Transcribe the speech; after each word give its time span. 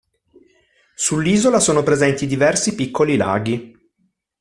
Sull'isola 0.95 1.59
sono 1.59 1.83
presenti 1.83 2.25
diversi 2.25 2.73
piccoli 2.73 3.17
laghi. 3.17 3.77